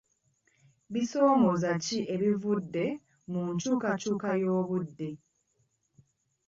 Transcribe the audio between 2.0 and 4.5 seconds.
ebivudde mu nkyukakyuka